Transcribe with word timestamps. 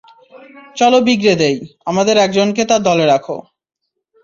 চলো 0.75 0.97
বিগড়ে 1.07 1.33
দেই, 1.41 1.57
আমাদের 1.85 2.15
একজনকে 2.17 2.61
তার 2.69 2.81
দলে 2.87 3.05
রাখো। 3.07 3.37